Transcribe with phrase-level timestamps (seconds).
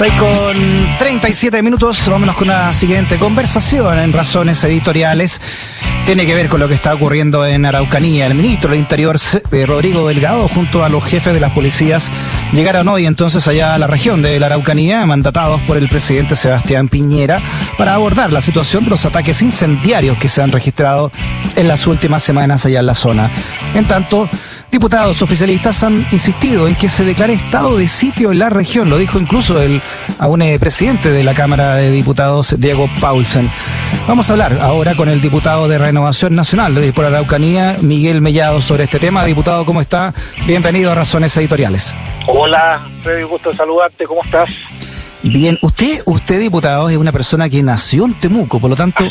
[0.00, 5.42] 6 con 37 minutos, vámonos con la siguiente conversación en razones editoriales.
[6.06, 8.24] Tiene que ver con lo que está ocurriendo en Araucanía.
[8.24, 9.18] El ministro del Interior,
[9.52, 12.10] eh, Rodrigo Delgado, junto a los jefes de las policías,
[12.52, 16.88] llegaron hoy entonces allá a la región de la Araucanía, mandatados por el presidente Sebastián
[16.88, 17.42] Piñera,
[17.76, 21.12] para abordar la situación de los ataques incendiarios que se han registrado
[21.56, 23.30] en las últimas semanas allá en la zona.
[23.74, 24.30] En tanto,
[24.70, 28.98] Diputados oficialistas han insistido en que se declare estado de sitio en la región, lo
[28.98, 29.82] dijo incluso el
[30.20, 33.50] aún eh, presidente de la Cámara de Diputados, Diego Paulsen.
[34.06, 38.60] Vamos a hablar ahora con el diputado de Renovación Nacional de por Araucanía, Miguel Mellado,
[38.60, 39.24] sobre este tema.
[39.24, 40.14] Diputado, ¿cómo está?
[40.46, 41.92] Bienvenido a Razones Editoriales.
[42.28, 44.50] Hola, Freddy, gusto saludarte, ¿cómo estás?
[45.22, 49.04] Bien, usted, usted diputado, es una persona que nació en Temuco, por lo tanto,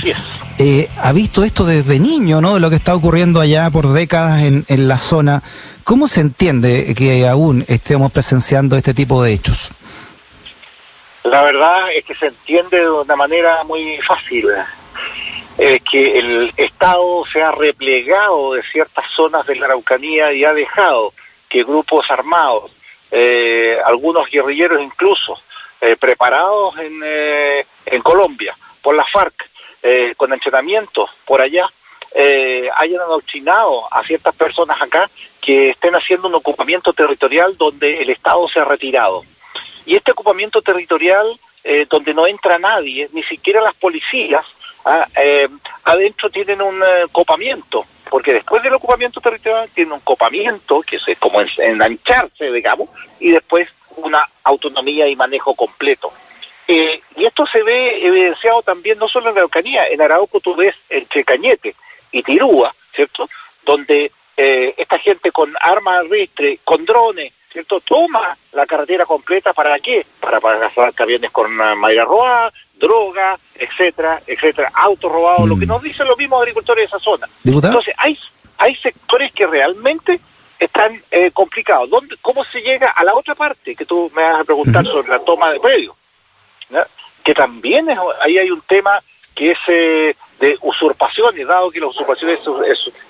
[0.58, 2.58] eh, ha visto esto desde niño, ¿no?
[2.58, 5.44] Lo que está ocurriendo allá por décadas en, en la zona.
[5.84, 9.72] ¿Cómo se entiende que aún estemos presenciando este tipo de hechos?
[11.24, 14.48] La verdad es que se entiende de una manera muy fácil.
[15.62, 20.54] Eh, que el Estado se ha replegado de ciertas zonas de la Araucanía y ha
[20.54, 21.14] dejado
[21.50, 22.72] que grupos armados,
[23.12, 25.38] eh, algunos guerrilleros incluso,
[25.82, 29.50] eh, preparados en, eh, en Colombia por la FARC,
[29.82, 31.68] eh, con entrenamiento por allá,
[32.76, 38.50] hayan adoctrinado a ciertas personas acá que estén haciendo un ocupamiento territorial donde el Estado
[38.50, 39.24] se ha retirado.
[39.86, 41.40] Y este ocupamiento territorial,
[41.88, 44.44] donde no entra nadie, ni siquiera las policías,
[44.86, 45.06] ah,
[45.84, 51.42] adentro tienen un copamiento, porque después del ocupamiento territorial tiene un copamiento, que es como
[51.42, 56.12] enancharse, digamos, y después una autonomía y manejo completo.
[56.68, 60.56] Eh, y esto se ve evidenciado también no solo en la Araucanía, en Arauco tú
[60.56, 61.76] ves entre Cañete
[62.12, 63.28] y Tirúa, ¿cierto?
[63.66, 67.80] Donde eh, esta gente con armas de ristre, con drones, ¿cierto?
[67.82, 70.06] Toma la carretera completa para qué?
[70.20, 75.70] Para pasar camiones con madera robada, droga, etcétera, etcétera, autos robados, lo que mm.
[75.70, 77.28] nos dicen los mismos agricultores de esa zona.
[77.44, 78.18] Entonces, hay,
[78.58, 80.20] hay sectores que realmente
[80.60, 81.90] están eh, complicados.
[81.90, 85.08] ¿Dónde, ¿Cómo se llega a la otra parte que tú me vas a preguntar sobre
[85.08, 85.96] la toma de predio?
[87.24, 89.02] Que también es, ahí hay un tema
[89.34, 92.40] que es eh, de usurpaciones, dado que la usurpación es,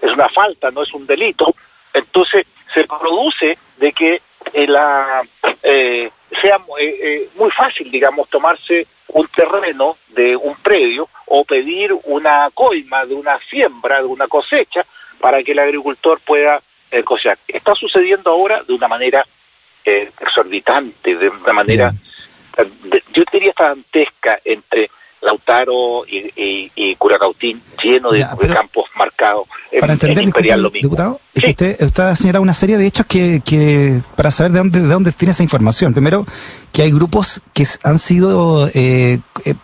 [0.02, 1.54] es, una falta, no es un delito,
[1.94, 4.22] entonces se produce de que
[4.54, 5.24] eh, la,
[5.64, 13.06] eh, sea muy fácil, digamos, tomarse un terreno de un predio o pedir una coima
[13.06, 14.86] de una siembra, de una cosecha,
[15.20, 16.62] para que el agricultor pueda
[16.92, 19.24] eh, o sea, está sucediendo ahora de una manera
[19.86, 21.94] eh, exorbitante, de una manera,
[23.14, 24.90] yo diría dantesca entre
[25.22, 29.48] Lautaro y, y, y Curacautín, lleno de, campos marcados.
[29.80, 34.00] Para entender, diputado, es que usted, usted ha señalado una serie de hechos que, que,
[34.16, 35.94] para saber de dónde, de dónde tiene esa información.
[35.94, 36.26] Primero,
[36.72, 39.56] que hay grupos que han sido, eh, eh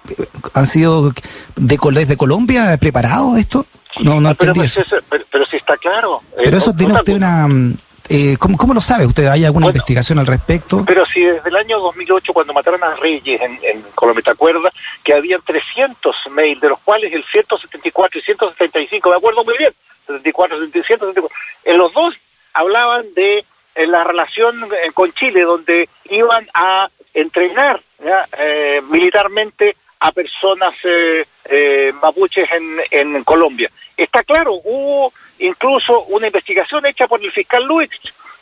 [0.53, 1.11] han sido
[1.55, 3.65] de, desde Colombia preparados esto.
[4.01, 4.81] No, no ah, pero, eso.
[5.09, 6.21] Pero, sí está claro.
[6.35, 7.47] Pero eso tiene usted una...
[8.07, 9.25] Eh, ¿cómo, ¿Cómo lo sabe usted?
[9.25, 10.83] ¿Hay alguna investigación al respecto?
[10.85, 14.71] Pero si desde el año 2008, cuando mataron a Reyes en, en Colombia, ¿te acuerdas?
[15.03, 19.73] Que habían 300 mails, de los cuales el 174 y 175, me acuerdo muy bien,
[20.05, 21.29] 74, 174,
[21.63, 22.13] en los dos
[22.53, 23.43] hablaban de
[23.75, 27.81] la relación eh, con Chile, donde iban a entrenar
[28.37, 33.69] eh, militarmente a personas eh, eh, mapuches en, en Colombia.
[33.95, 37.89] Está claro, hubo incluso una investigación hecha por el fiscal Luis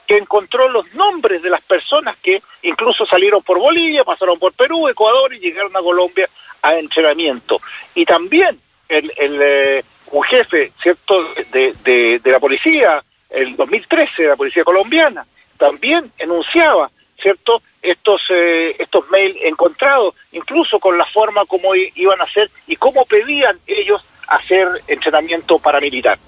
[0.08, 4.88] que encontró los nombres de las personas que incluso salieron por Bolivia, pasaron por Perú,
[4.88, 6.28] Ecuador y llegaron a Colombia
[6.62, 7.62] a entrenamiento.
[7.96, 8.60] Y también
[8.90, 14.36] el, el eh, un jefe, ¿cierto?, de, de, de la policía, el 2013, de la
[14.36, 15.26] policía colombiana,
[15.58, 16.92] también enunciaba,
[17.24, 22.76] ¿cierto?, estos eh, estos mails encontrados, incluso con la forma como iban a hacer y
[22.76, 26.20] cómo pedían ellos hacer entrenamiento paramilitar.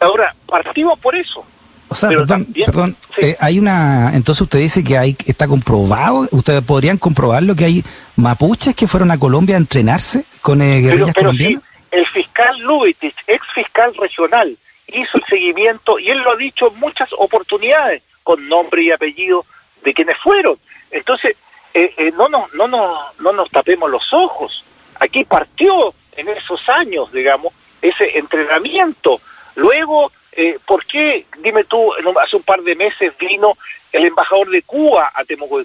[0.00, 1.44] Ahora, partimos por eso.
[1.88, 6.62] O sea, perdón, perdón eh, hay una, entonces usted dice que hay, está comprobado, ustedes
[6.62, 7.84] podrían comprobarlo que hay
[8.16, 11.62] mapuches que fueron a Colombia a entrenarse con eh, guerrillas pero, colombianas.
[11.92, 14.56] el fiscal Lubitich, ex fiscal regional,
[14.88, 19.46] hizo el seguimiento y él lo ha dicho en muchas oportunidades, con nombre y apellido
[19.86, 20.58] de quienes fueron.
[20.90, 21.36] Entonces,
[21.72, 24.64] eh, eh, no, no, no, no, no nos tapemos los ojos.
[24.98, 29.20] Aquí partió en esos años, digamos, ese entrenamiento.
[29.54, 33.52] Luego, eh, ¿por qué, dime tú, hace un par de meses vino
[33.92, 35.60] el embajador de Cuba a Temuco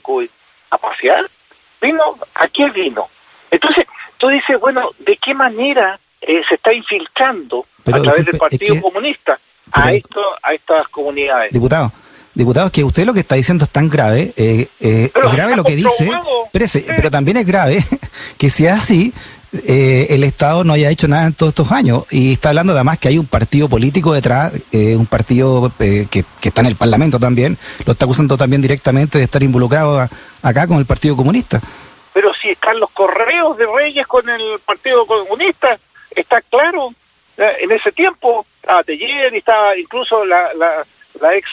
[0.70, 1.28] ¿A pasear?
[1.82, 2.20] ¿Vino?
[2.36, 3.10] ¿A qué vino?
[3.50, 8.80] Entonces, tú dices, bueno, ¿de qué manera eh, se está infiltrando a través del Partido
[8.82, 9.40] Comunista
[9.72, 11.52] a, esto, a estas comunidades?
[11.52, 11.92] Diputado,
[12.34, 15.56] diputado, es que usted lo que está diciendo es tan grave, eh, eh, es grave
[15.56, 16.10] lo que dice,
[16.52, 17.84] pero también es grave
[18.38, 19.14] que sea así,
[19.54, 22.06] eh, el Estado no haya hecho nada en todos estos años.
[22.10, 26.26] Y está hablando además que hay un partido político detrás, eh, un partido eh, que,
[26.42, 30.08] está en el Parlamento también, lo está acusando también directamente de estar involucrado
[30.42, 31.60] acá con el Partido Comunista.
[32.14, 35.78] Pero si están los correos de Reyes con el Partido Comunista,
[36.12, 36.94] está claro.
[37.38, 40.86] En ese tiempo estaba Teller y estaba incluso la, la,
[41.36, 41.50] ex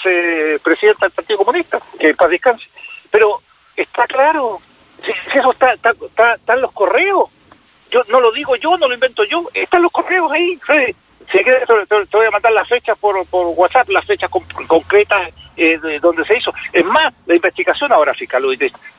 [0.62, 2.66] presidenta del Partido Comunista, que para descanse.
[3.10, 3.40] Pero
[3.76, 4.60] está claro,
[5.04, 7.30] si, eso está, está, está, están los correos
[7.90, 10.58] yo no lo digo yo, no lo invento yo, están los correos ahí,
[11.30, 14.30] Si quieres, te, voy a mandar las fechas por, por WhatsApp, las fechas
[14.66, 16.52] concretas eh, de donde se hizo.
[16.72, 18.42] Es más, la investigación ahora fiscal,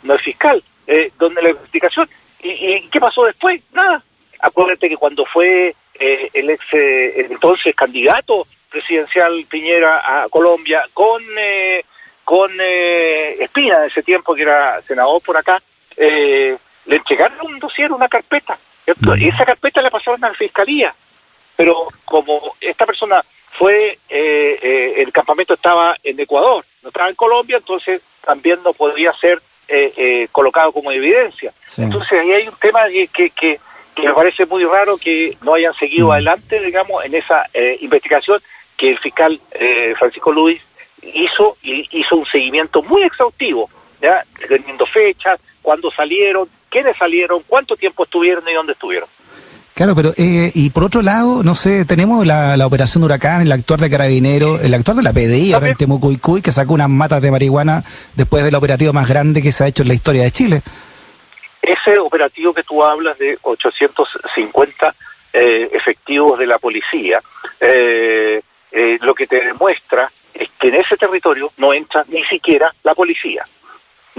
[0.04, 2.10] no es fiscal, eh, donde la investigación.
[2.42, 3.62] ¿Y, qué pasó después?
[3.74, 4.04] Nada.
[4.40, 11.24] Acuérdate que cuando fue eh, el ex entonces candidato presidencial Piñera a Colombia con
[12.24, 15.60] con Espina en ese tiempo que era senador por acá,
[15.98, 18.58] le entregaron un dossier, una carpeta
[19.18, 20.94] y esa carpeta la pasaron a la fiscalía,
[21.56, 27.16] pero como esta persona fue, eh, eh, el campamento estaba en Ecuador, no estaba en
[27.16, 31.54] Colombia, entonces también no podría ser eh, colocado como evidencia.
[31.78, 33.60] Entonces ahí hay un tema que, que,
[33.98, 37.46] me parece muy raro que no hayan seguido adelante, digamos, en esa
[37.82, 38.42] investigación
[38.80, 39.40] que el fiscal
[39.98, 40.62] Francisco Luis
[41.02, 43.70] hizo y hizo un seguimiento muy exhaustivo,
[44.02, 49.10] ya teniendo fechas, cuándo salieron, quiénes salieron, cuánto tiempo estuvieron y dónde estuvieron.
[49.74, 53.52] Claro, pero eh, y por otro lado, no sé, tenemos la, la operación Huracán, el
[53.52, 57.22] actor de Carabinero, el actor de la PDI, ahora en Temucuicuy, que sacó unas matas
[57.22, 57.84] de marihuana
[58.14, 60.62] después del operativo más grande que se ha hecho en la historia de Chile.
[61.62, 64.96] Ese operativo que tú hablas de 850
[65.32, 67.22] eh, efectivos de la policía,
[67.62, 68.42] eh,
[69.02, 73.44] lo que te demuestra es que en ese territorio no entra ni siquiera la policía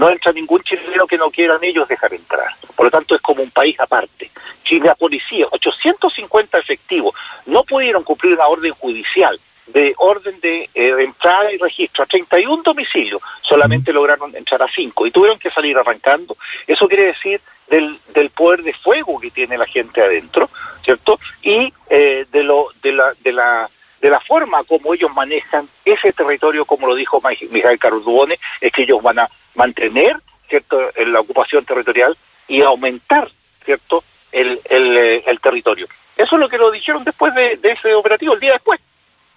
[0.01, 2.47] no entra ningún chileno que no quieran ellos dejar entrar.
[2.75, 4.31] Por lo tanto, es como un país aparte.
[4.67, 7.13] Si la policía, 850 efectivos,
[7.45, 12.63] no pudieron cumplir una orden judicial de orden de, eh, entrada y registro a 31
[12.63, 16.35] domicilios, solamente lograron entrar a 5 y tuvieron que salir arrancando.
[16.65, 20.49] Eso quiere decir del, del poder de fuego que tiene la gente adentro,
[20.83, 21.19] ¿cierto?
[21.43, 23.69] Y eh, de, lo, de, la, de la
[24.01, 27.21] de la forma como ellos manejan ese territorio, como lo dijo
[27.51, 30.17] Miguel Cardubone, es que ellos van a mantener
[30.49, 32.17] cierto la ocupación territorial
[32.47, 33.29] y aumentar
[33.63, 35.87] cierto el, el, eh, el territorio.
[36.17, 38.81] Eso es lo que lo dijeron después de, ese operativo, el día después.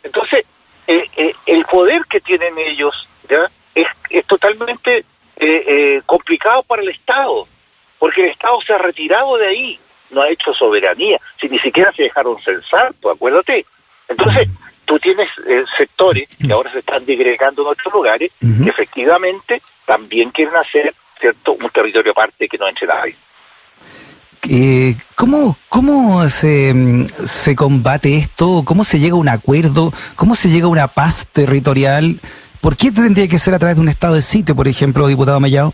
[0.02, 0.44] Entonces,
[0.86, 3.50] eh, eh, el poder que tienen ellos ¿ya?
[3.74, 5.04] Es, es totalmente
[6.06, 7.46] complicado para el Estado,
[7.98, 9.78] porque el Estado se ha retirado de ahí,
[10.10, 13.66] no ha hecho soberanía, si ni siquiera se dejaron censar, pues acuérdate.
[14.08, 14.48] Entonces,
[14.84, 15.28] tú tienes
[15.76, 21.52] sectores que ahora se están digregando en otros lugares que efectivamente también quieren hacer cierto
[21.52, 23.16] un territorio aparte que no entre nadie.
[24.50, 26.74] Eh, ¿Cómo, cómo se,
[27.24, 28.62] se combate esto?
[28.64, 29.92] ¿Cómo se llega a un acuerdo?
[30.16, 32.20] ¿Cómo se llega a una paz territorial?
[32.60, 35.40] ¿Por qué tendría que ser a través de un estado de sitio, por ejemplo, diputado
[35.40, 35.72] Mayao?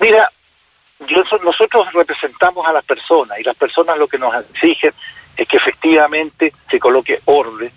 [0.00, 0.28] Mira,
[1.44, 4.92] nosotros representamos a las personas y las personas lo que nos exigen
[5.40, 7.72] es que efectivamente se coloque orden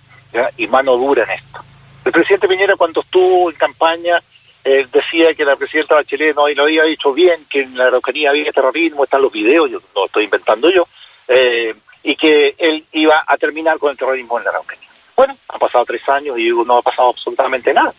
[0.57, 1.63] y mano dura en esto.
[2.03, 4.21] El presidente Piñera cuando estuvo en campaña
[4.63, 8.51] decía que la presidenta Bachelet no lo había dicho bien, que en la Araucanía había
[8.51, 10.87] terrorismo, están los videos, yo no estoy inventando yo,
[11.27, 14.89] eh, y que él iba a terminar con el terrorismo en la Araucanía.
[15.15, 17.93] Bueno, han pasado tres años y no ha pasado absolutamente nada,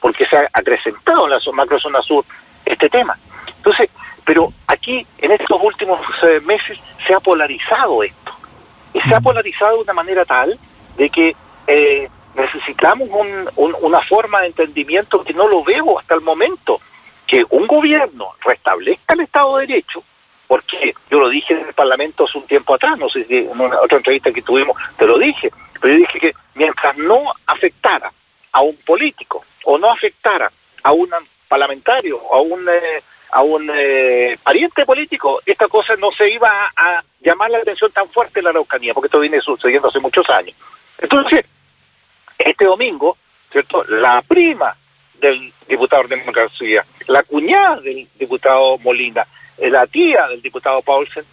[0.00, 2.24] porque se ha acrecentado en la macrozona sur
[2.64, 3.18] este tema.
[3.56, 3.90] Entonces,
[4.24, 8.32] pero aquí, en estos últimos eh, meses, se ha polarizado esto.
[8.94, 10.58] Y se ha polarizado de una manera tal
[10.96, 11.34] de que
[11.66, 13.08] eh, necesitamos
[13.56, 16.80] una forma de entendimiento que no lo veo hasta el momento,
[17.26, 20.02] que un gobierno restablezca el Estado de Derecho,
[20.46, 23.60] porque yo lo dije en el Parlamento hace un tiempo atrás, no sé si en
[23.60, 28.12] una, otra entrevista que tuvimos te lo dije, pero yo dije que mientras no afectara
[28.52, 30.50] a un político o no afectara
[30.82, 31.08] a un
[31.48, 36.50] parlamentario o a un eh, a un eh, pariente político, esta cosa no se iba
[36.50, 40.00] a, a, llamar la atención tan fuerte en la Araucanía, porque esto viene sucediendo hace
[40.00, 40.54] muchos años.
[40.98, 41.44] Entonces,
[42.38, 43.16] este domingo,
[43.50, 43.84] ¿cierto?
[43.88, 44.74] La prima
[45.20, 49.26] del diputado de García, la cuñada del diputado Molina,
[49.58, 51.24] eh, la tía del diputado Paulsen,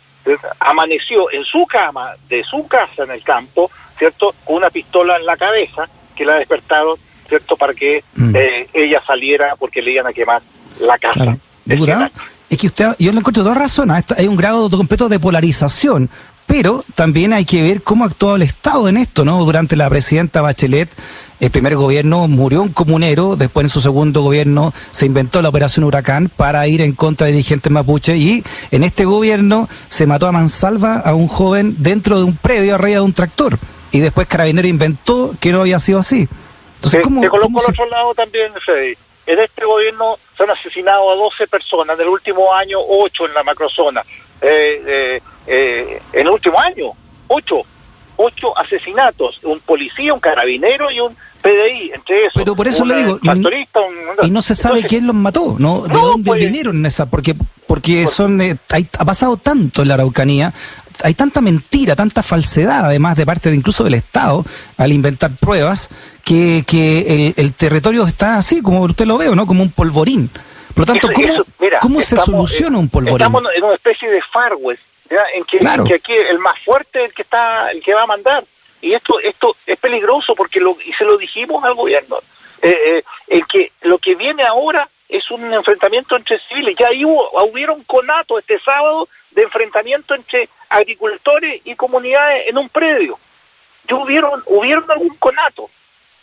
[0.60, 4.36] amaneció en su cama de su casa en el campo, ¿cierto?
[4.44, 7.58] Con una pistola en la cabeza que la despertaron, ¿cierto?
[7.58, 8.36] Para que mm.
[8.36, 10.42] eh, ella saliera porque le iban a quemar
[10.80, 11.38] la casa.
[11.66, 12.10] Diputado,
[12.50, 14.06] es que usted, yo le encuentro dos razones.
[14.18, 16.10] Hay un grado completo de polarización
[16.50, 19.46] pero también hay que ver cómo ha actuado el Estado en esto, ¿no?
[19.46, 20.90] Durante la presidenta Bachelet,
[21.40, 25.86] el primer gobierno murió un comunero, después en su segundo gobierno se inventó la operación
[25.86, 30.32] Huracán para ir en contra de dirigentes mapuche y en este gobierno se mató a
[30.32, 33.60] mansalva a un joven dentro de un predio arriba de un tractor
[33.92, 36.28] y después Carabinero inventó que no había sido así.
[36.78, 38.96] Entonces, ¿cómo, te coloco al otro lado también, Freddy.
[39.30, 43.34] En este gobierno se han asesinado a 12 personas, en el último año 8 en
[43.36, 44.02] la macrozona.
[44.42, 46.94] Eh, eh, eh, en el último año,
[47.28, 47.56] 8.
[48.22, 52.30] 8 asesinatos, un policía, un carabinero y un PDI, entre.
[52.34, 53.20] Pero por eso le digo,
[54.24, 55.84] y no se sabe quién los mató, ¿no?
[55.84, 57.08] ¿De dónde pues, vinieron esa?
[57.08, 57.36] Porque
[57.68, 60.52] porque son ha pasado tanto en la Araucanía,
[61.04, 64.44] hay tanta mentira, tanta falsedad, además de parte de incluso del Estado,
[64.78, 65.90] al inventar pruebas,
[66.24, 69.46] que, que el, territorio está así, como usted lo ve, ¿no?
[69.46, 70.30] Como un polvorín.
[70.74, 71.10] Por lo tanto,
[71.82, 73.16] ¿cómo, se soluciona un polvorín?
[73.16, 74.82] Estamos en una especie de Far West,
[75.34, 78.44] En, que, aquí el más fuerte el que está, el que va a mandar.
[78.82, 82.18] Y esto, esto es peligroso porque lo, y se lo dijimos al gobierno,
[82.62, 86.76] eh, eh, el que lo que viene ahora es un enfrentamiento entre civiles.
[86.80, 93.20] Ya hubo, hubieron conato este sábado de enfrentamiento entre agricultores y comunidades en un predio.
[93.88, 95.70] Ya hubieron, hubieron algún conato.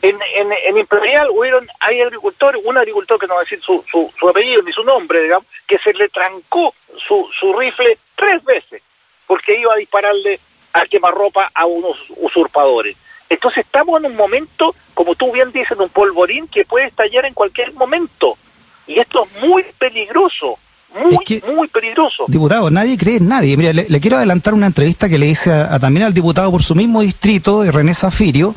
[0.02, 3.84] En, en, en Imperial hubieron, hay agricultores, un agricultor que no va a decir su,
[3.90, 8.44] su, su apellido ni su nombre, digamos, que se le trancó su, su rifle tres
[8.44, 8.82] veces
[9.26, 10.38] porque iba a dispararle
[10.72, 12.96] a quemarropa a unos usurpadores.
[13.28, 17.24] Entonces estamos en un momento, como tú bien dices, en un polvorín que puede estallar
[17.24, 18.38] en cualquier momento.
[18.86, 20.58] Y esto es muy peligroso,
[20.94, 22.24] muy, muy peligroso.
[22.28, 23.56] Diputado, nadie cree en nadie.
[23.56, 26.74] Mira, le, quiero adelantar una entrevista que le hice a, también al diputado por su
[26.74, 28.54] mismo distrito, René Zafirio.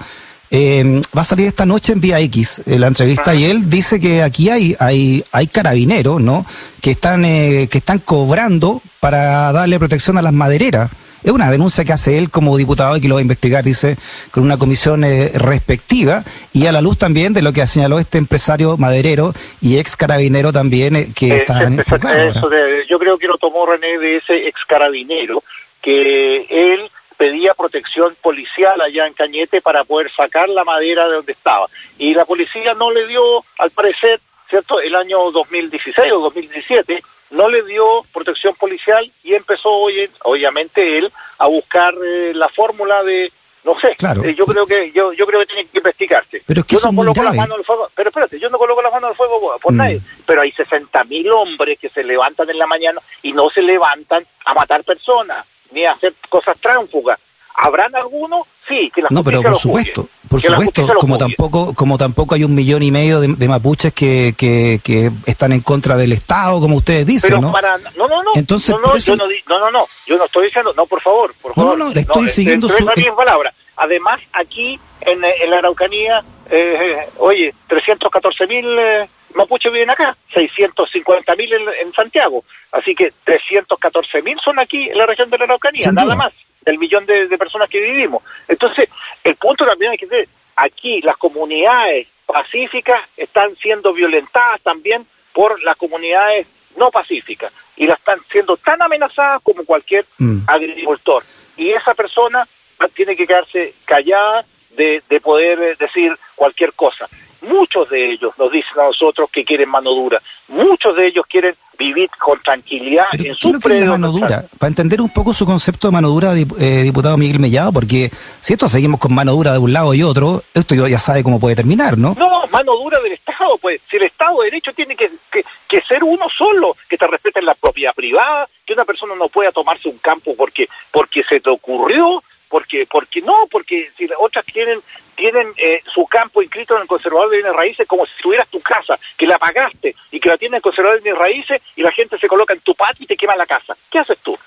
[0.52, 4.00] Eh, va a salir esta noche en Vía X eh, la entrevista y él dice
[4.00, 6.44] que aquí hay hay hay carabineros, ¿no?
[6.82, 10.90] Que están eh, que están cobrando para darle protección a las madereras.
[11.24, 13.98] Es una denuncia que hace él como diputado y que lo va a investigar, dice,
[14.32, 16.24] con una comisión eh, respectiva
[16.54, 20.54] y a la luz también de lo que señaló este empresario maderero y ex carabinero
[20.54, 22.50] también eh, que está en eso
[22.90, 25.44] Yo creo que lo tomó René de ese ex carabinero
[25.82, 31.34] que él pedía protección policial allá en Cañete para poder sacar la madera de donde
[31.34, 31.68] estaba.
[31.98, 34.80] Y la policía no le dio, al parecer, ¿cierto?
[34.80, 37.84] El año 2016 o 2017 no le dio
[38.14, 43.32] protección policial y empezó obviamente él a buscar eh, la fórmula de
[43.64, 44.24] no sé claro.
[44.24, 47.24] Eh, yo creo que yo yo creo que tiene que investigarse pero yo no coloco
[47.24, 49.78] las manos al fuego pero espérate yo no coloco las manos al fuego por, mm.
[49.78, 53.62] nadie pero hay 60 mil hombres que se levantan en la mañana y no se
[53.62, 57.20] levantan a matar personas ni a hacer cosas tránfugas
[57.62, 58.48] ¿Habrán algunos?
[58.68, 62.54] Sí, que la No, pero por supuesto, por supuesto, como tampoco como tampoco hay un
[62.54, 67.06] millón y medio de, mapuches que, que, que, están en contra del Estado, como ustedes
[67.06, 67.52] dicen, pero ¿no?
[67.52, 68.32] Para, no, no, no.
[68.36, 71.56] Entonces, no, no, yo no, no, no, yo no estoy diciendo, no, por favor, por
[71.56, 71.78] favor.
[71.78, 72.86] No, no, le estoy siguiendo su...
[73.16, 73.52] palabra.
[73.76, 78.66] Además, aquí en, en la Araucanía, eh, oye, 314 mil...
[78.78, 84.98] Eh, mapuches viven acá, 650 mil en, Santiago, así que 314 mil son aquí en
[84.98, 86.34] la región de la Araucanía, nada más
[86.70, 88.22] del millón de, personas que vivimos.
[88.48, 88.90] Entonces,
[89.24, 95.76] el punto también hay que aquí las comunidades pacíficas están siendo violentadas también por las
[95.78, 96.46] comunidades
[96.78, 100.42] no pacíficas y las están siendo tan amenazadas como cualquier mm.
[100.46, 101.24] agricultor.
[101.58, 102.48] Y esa persona
[102.94, 104.46] tiene que quedarse callada
[104.78, 107.08] de, de poder decir cualquier cosa.
[107.42, 110.22] Muchos de ellos nos dicen a nosotros que quieren mano dura.
[110.50, 113.88] Muchos de ellos quieren vivir con tranquilidad en su predio.
[113.88, 114.44] mano dura?
[114.60, 118.54] Para entender un poco su concepto de mano dura, eh, diputado Miguel Mellado, porque si
[118.54, 121.56] esto seguimos con mano dura de un lado y otro, esto ya sabe cómo puede
[121.56, 122.14] terminar, ¿no?
[122.20, 123.82] No, mano dura del Estado, pues.
[123.90, 127.56] Si el Estado de Derecho tiene que, que, ser uno solo, que te respeten la
[127.56, 132.22] propiedad privada, que una persona no pueda tomarse un campo porque, porque se te ocurrió,
[132.50, 134.80] porque porque no porque si las otras tienen
[135.20, 138.62] tienen eh, su campo inscrito en el conservador de bienes raíces como si tuvieras tu
[138.62, 141.92] casa, que la pagaste y que la tiene el conservador de bienes raíces y la
[141.92, 143.76] gente se coloca en tu patio y te quema la casa.
[143.92, 144.38] ¿Qué haces tú?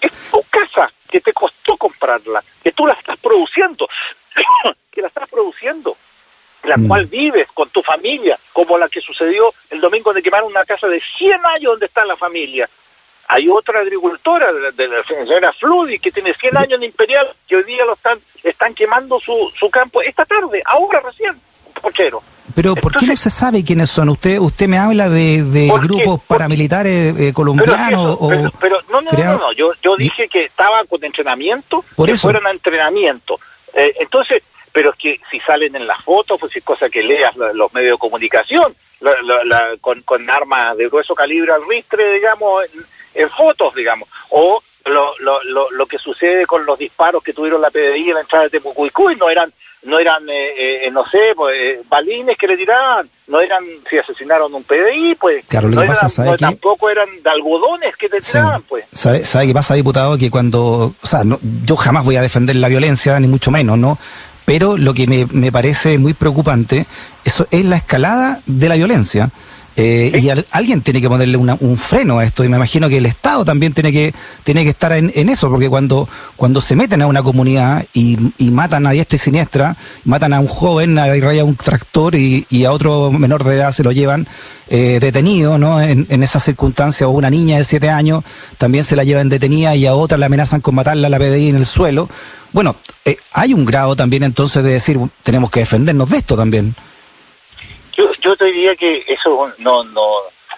[0.00, 3.88] Es tu casa que te costó comprarla, que tú la estás produciendo,
[4.90, 5.96] que la estás produciendo,
[6.64, 6.88] la mm.
[6.88, 10.88] cual vives con tu familia, como la que sucedió el domingo de quemar una casa
[10.88, 12.68] de 100 años donde está la familia.
[13.32, 17.62] Hay otra agricultora, de la señora Fludi, que tiene 100 años en Imperial, que hoy
[17.62, 21.40] día lo están, están quemando su, su campo esta tarde, ahora recién,
[21.80, 22.20] pochero.
[22.56, 24.08] Pero ¿por qué no se sabe quiénes son?
[24.08, 29.38] Usted usted me habla de, de grupos paramilitares eh, colombianos pero, pero, no, no, no,
[29.38, 33.38] no, yo, yo dije que estaban con entrenamiento, Por que fueron a entrenamiento.
[33.72, 37.36] Eh, entonces, pero es que si salen en las fotos, pues es cosa que leas
[37.36, 38.74] los medios de comunicación,
[39.80, 42.64] con, con armas de grueso calibre al ristre, digamos,
[43.14, 47.60] en fotos, digamos, o lo, lo, lo, lo que sucede con los disparos que tuvieron
[47.60, 49.52] la PDI en la entrada de Temucuicuy, no eran
[49.82, 53.96] no eran, eh, eh, no sé, pues, eh, balines que le tiraban, no eran si
[53.96, 58.84] asesinaron un PDI, pues, no, eran, no tampoco eran de algodones que te tiraban, pues.
[58.92, 60.18] ¿Sabe, ¿Sabe qué pasa, diputado?
[60.18, 63.78] Que cuando, o sea, no, yo jamás voy a defender la violencia, ni mucho menos,
[63.78, 63.98] ¿no?
[64.44, 66.86] Pero lo que me, me parece muy preocupante
[67.24, 69.30] eso es la escalada de la violencia.
[69.82, 73.06] Eh, y alguien tiene que ponerle un freno a esto y me imagino que el
[73.06, 74.12] Estado también tiene que
[74.44, 76.06] tiene que estar en, eso porque cuando
[76.36, 78.18] cuando se meten a una comunidad y,
[78.50, 82.72] matan a diestra y siniestra matan a un joven a raya un tractor y, a
[82.72, 84.28] otro menor de edad se lo llevan
[84.68, 88.22] eh, detenido no en, en esas circunstancias o una niña de siete años
[88.58, 91.48] también se la llevan detenida y a otra la amenazan con matarla a la PDI
[91.48, 92.06] en el suelo.
[92.52, 96.74] Bueno eh, hay un grado también entonces de decir tenemos que defendernos de esto también
[98.30, 100.12] yo, te diría que eso no, no,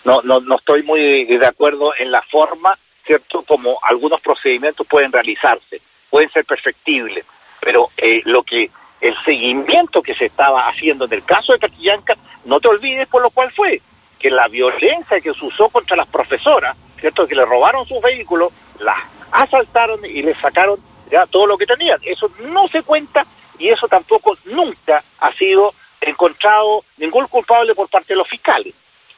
[0.05, 3.43] no, no, no estoy muy de acuerdo en la forma, ¿cierto?
[3.43, 7.25] Como algunos procedimientos pueden realizarse, pueden ser perfectibles,
[7.61, 12.14] pero eh, lo que el seguimiento que se estaba haciendo en el caso de Caquillanca,
[12.45, 13.81] no te olvides por lo cual fue,
[14.19, 17.26] que la violencia que se usó contra las profesoras, ¿cierto?
[17.26, 18.99] Que le robaron sus vehículos, las
[19.33, 20.79] asaltaron y le sacaron
[21.11, 21.99] ya todo lo que tenían.
[22.02, 23.26] Eso no se cuenta
[23.59, 25.75] y eso tampoco nunca ha sido
[26.09, 28.75] encontrado ningún culpable por parte de los fiscales.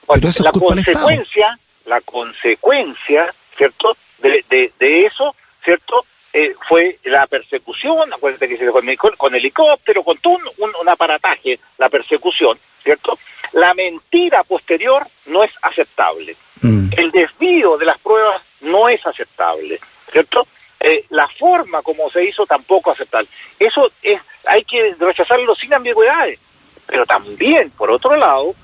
[0.07, 3.97] la consecuencia, la consecuencia, ¿cierto?
[4.19, 6.05] De, de, eso, ¿cierto?
[6.33, 11.89] Eh, fue la persecución, acuérdate que se con, con helicóptero, con todo un, aparataje, la
[11.89, 13.19] persecución, ¿cierto?
[13.53, 16.37] La mentira posterior no es aceptable.
[16.61, 16.91] Mm.
[16.97, 19.79] El desvío de las pruebas no es aceptable,
[20.11, 20.47] ¿cierto?
[20.81, 23.29] Eh, la forma como se hizo tampoco aceptable.
[23.59, 26.39] Eso es, hay que rechazarlo sin ambigüedades.
[26.87, 28.55] Pero también, por otro lado,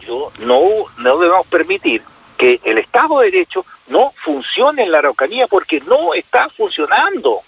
[0.00, 0.60] yo no,
[0.98, 2.02] no debemos permitir
[2.36, 7.40] que el Estado de Derecho no funcione en la Araucanía porque no está funcionando.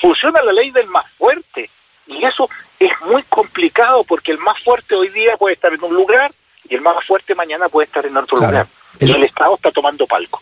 [0.00, 1.70] Funciona la ley del más fuerte.
[2.06, 5.94] Y eso es muy complicado porque el más fuerte hoy día puede estar en un
[5.94, 6.30] lugar
[6.68, 8.66] y el más fuerte mañana puede estar en otro lugar.
[8.98, 10.40] Y el Estado está tomando palco.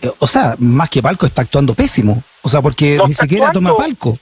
[0.00, 2.22] Eh, o sea, más que palco está actuando pésimo.
[2.42, 4.14] O sea, porque ni siquiera toma palco.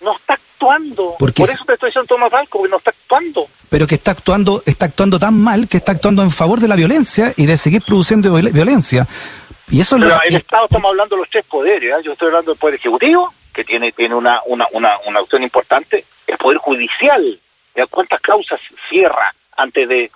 [0.00, 1.16] No está actuando.
[1.18, 3.48] Por eso te estoy diciendo toma palco, porque no está actuando.
[3.68, 6.76] Pero que está actuando, está actuando tan mal que está actuando en favor de la
[6.76, 9.06] violencia y de seguir produciendo violencia.
[9.70, 12.02] Y eso pero el Estado estamos hablando de los tres poderes, ¿eh?
[12.04, 16.04] yo estoy hablando del poder ejecutivo, que tiene, tiene una, una, una, una opción importante,
[16.26, 17.38] el poder judicial,
[17.90, 20.10] ¿cuántas causas cierra antes de,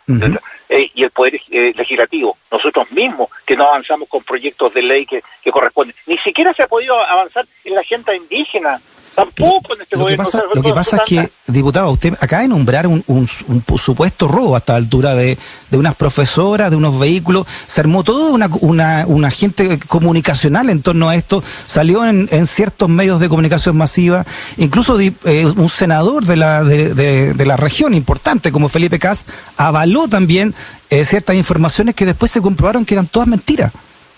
[0.69, 5.07] eh, y el poder eh, legislativo, nosotros mismos que no avanzamos con proyectos de ley
[5.07, 8.81] que, que corresponden, ni siquiera se ha podido avanzar en la agenda indígena,
[9.19, 12.49] Tampoco en este lo Que pasa, lo que pasa es que, diputado, usted acaba de
[12.49, 15.37] nombrar un, un, supuesto robo a esta altura de,
[15.71, 17.45] de, unas profesoras, de unos vehículos.
[17.67, 21.43] Se armó todo una, una, un agente comunicacional en torno a esto.
[21.43, 24.25] Salió en, en ciertos medios de comunicación masiva.
[24.57, 25.13] Incluso eh,
[25.47, 26.95] un senador de la, de,
[27.35, 30.55] de, la región importante, como Felipe Cast, avaló también
[30.91, 33.73] eh, ciertas informaciones que después se comprobaron que eran todas mentiras.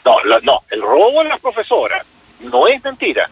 [0.04, 2.04] No, no, el robo de las profesoras
[2.40, 3.30] no es mentira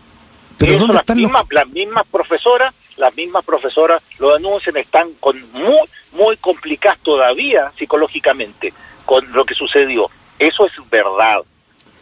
[0.58, 5.88] pero Eso las, mismas, las mismas profesoras, las mismas profesoras lo denuncian, están con muy,
[6.12, 8.72] muy complicadas todavía psicológicamente
[9.04, 10.10] con lo que sucedió.
[10.38, 11.38] Eso es verdad.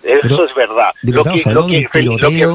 [0.03, 0.93] Eso es verdad.
[1.03, 1.89] Lo que, lo que,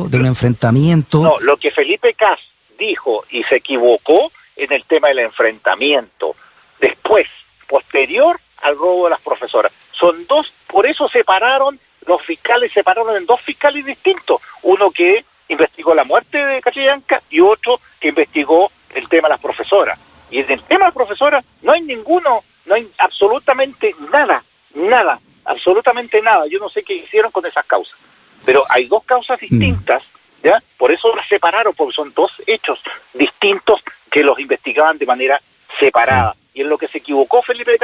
[0.09, 1.21] de un enfrentamiento.
[1.21, 2.39] No, lo que Felipe Cas
[2.79, 6.35] dijo y se equivocó en el tema del enfrentamiento.
[6.79, 7.27] Después,
[7.67, 9.71] posterior al robo de las profesoras.
[9.91, 14.41] Son dos, por eso separaron, los fiscales separaron en dos fiscales distintos.
[14.63, 19.41] Uno que investigó la muerte de Cachillanca y otro que investigó el tema de las
[19.41, 19.99] profesoras.
[20.29, 25.19] Y en el tema de las profesoras no hay ninguno, no hay absolutamente nada, nada,
[25.45, 26.47] absolutamente nada.
[26.47, 27.97] Yo no sé qué hicieron con esas causas.
[28.45, 29.45] Pero hay dos causas mm.
[29.45, 30.03] distintas,
[30.43, 30.61] ¿ya?
[30.77, 32.79] Por eso las separaron, porque son dos hechos
[33.13, 35.39] distintos que los investigaban de manera
[35.79, 36.35] separada.
[36.53, 37.77] Y en lo que se equivocó Felipe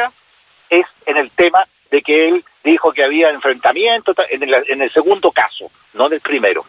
[0.69, 4.91] es en el tema de que él dijo que había enfrentamiento en el, en el
[4.91, 6.65] segundo caso, no en el primero.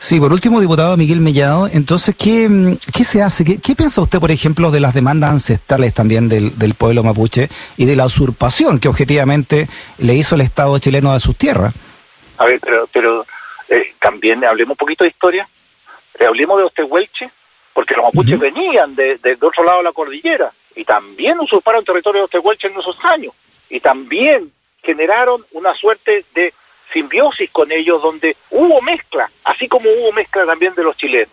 [0.00, 3.44] Sí, por último, diputado Miguel Mellado, entonces, ¿qué, mm, qué se hace?
[3.44, 7.84] ¿Qué, piensa usted, por ejemplo, de las demandas ancestrales también del, del pueblo mapuche y
[7.84, 11.74] de la usurpación que objetivamente le hizo el Estado chileno de sus tierras?
[12.38, 13.26] A ver, pero, pero
[13.68, 15.46] eh, también hablemos un poquito de historia,
[16.18, 17.30] eh, hablemos de Ostehuelche,
[17.74, 22.22] porque los mapuches venían de, de, otro lado de la cordillera y también usurparon territorio
[22.22, 23.34] de Ostehuelche en esos años
[23.68, 24.50] y también
[24.82, 26.54] generaron una suerte de
[26.92, 31.30] simbiosis con ellos donde hubo mezcla, así como hubo mezcla también de los chilenos.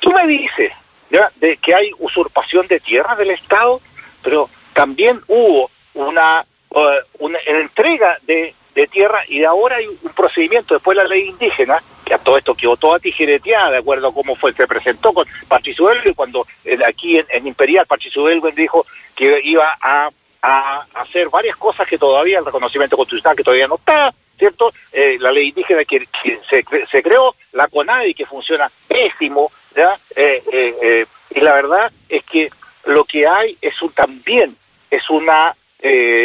[0.00, 0.72] Tú me dices
[1.10, 1.30] ¿ya?
[1.36, 3.80] de que hay usurpación de tierras del Estado,
[4.22, 6.80] pero también hubo una, uh,
[7.18, 11.82] una entrega de, de, tierra y ahora hay un procedimiento después de la ley indígena
[12.04, 15.26] que a todo esto quedó toda tijereteada, de acuerdo a cómo fue, se presentó con
[15.46, 16.46] Patricio Elwin, cuando
[16.86, 20.08] aquí en, Imperial Patricio dijo que iba a,
[20.40, 24.72] hacer varias cosas que todavía, el reconocimiento constitucional que todavía no está, ¿cierto?
[24.92, 26.06] Eh, la ley indígena que,
[26.48, 29.98] se, se, creó, la CONADI que funciona pésimo, ¿ya?
[30.14, 32.50] Eh, eh, y la verdad es que
[32.84, 34.56] lo que hay es un también,
[34.90, 35.54] es una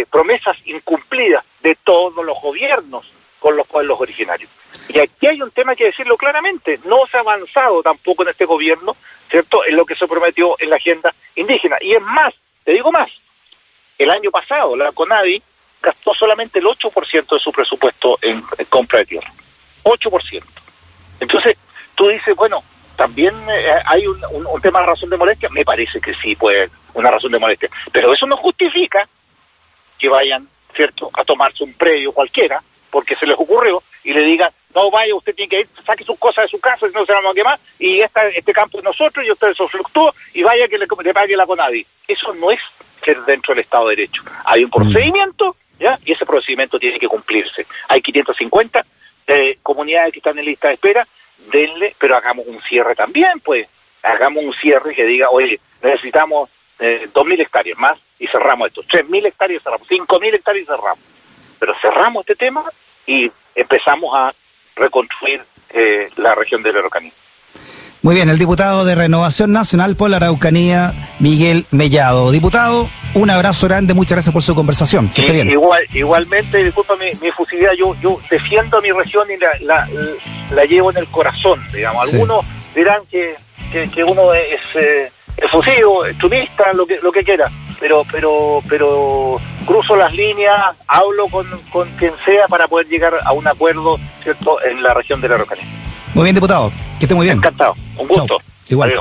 [0.10, 3.06] promesas incumplidas de todos los gobiernos
[3.39, 4.49] con los pueblos originarios.
[4.89, 8.45] Y aquí hay un tema que decirlo claramente, no se ha avanzado tampoco en este
[8.45, 8.95] gobierno,
[9.30, 11.78] ¿cierto?, en lo que se prometió en la agenda indígena.
[11.82, 13.12] Y es más, te digo más,
[14.04, 15.42] el año pasado la CONADI
[15.82, 19.32] gastó solamente el 8% de su presupuesto en, compra de tierra.
[19.84, 20.44] 8%.
[21.20, 21.58] Entonces,
[21.96, 22.63] tú dices, bueno,
[22.96, 24.22] también eh, hay un,
[24.62, 25.50] tema de razón de molestia.
[25.50, 27.70] Me parece que sí, puede una razón de molestia.
[27.92, 29.08] Pero eso no justifica
[30.00, 34.52] que vayan, ¿cierto?, a tomarse un predio cualquiera porque se les ocurrió y le digan,
[34.76, 37.13] no vaya, usted tiene que ir, saque sus cosas de su casa, si no se
[37.13, 40.68] van a quemar, y esta, este campo es nosotros y usted se fluctúa y vaya
[40.68, 41.86] que le, pague la CONADI.
[42.08, 42.60] Eso no es
[43.04, 44.24] ser dentro del Estado de Derecho.
[44.46, 44.72] Hay un mm.
[44.72, 45.98] procedimiento, ¿ya?
[46.06, 47.66] Y ese procedimiento tiene que cumplirse.
[47.88, 48.86] Hay 550
[49.28, 51.08] eh, comunidades que están en lista de espera,
[51.52, 53.68] denle, pero hagamos un cierre también, pues.
[54.02, 58.84] Hagamos un cierre que diga, oye, necesitamos eh, 2.000 hectáreas más y cerramos esto.
[58.84, 59.88] 3.000 hectáreas y cerramos.
[59.88, 61.04] 5.000 hectáreas y cerramos.
[61.60, 62.66] Pero cerramos este tema
[63.06, 64.34] y empezamos a
[64.76, 67.12] reconstruir eh, la región de la Araucanía.
[68.04, 72.32] Muy bien, el diputado de Renovación Nacional por la Araucanía, Miguel Mellado.
[72.32, 75.08] Diputado, un abrazo grande, muchas gracias por su conversación.
[75.08, 75.50] Que esté bien.
[75.50, 79.88] Igual, igualmente, disculpa mi, mi fusilidad, yo, yo defiendo a mi región y la,
[80.54, 82.12] la, llevo en el corazón, digamos.
[82.12, 83.38] Algunos dirán que,
[83.72, 89.96] que, uno es, eh, efusivo, extremista, lo que, lo que quiera, pero, pero, pero cruzo
[89.96, 94.84] las líneas, hablo con, con quien sea para poder llegar a un acuerdo, ¿cierto?, en
[94.84, 95.83] la región de la Araucanía.
[96.13, 96.71] Muy bien, diputado.
[96.99, 97.38] Que esté muy bien.
[97.38, 97.76] Encantado.
[97.97, 98.38] Un gusto.
[98.69, 98.93] Igual.